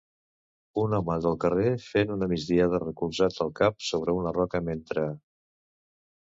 [0.83, 4.63] Un home del carrer fent una migdiada recolzant el cap sobre una roca.
[4.73, 5.07] Mentre